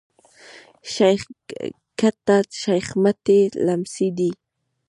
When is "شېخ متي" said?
2.61-3.39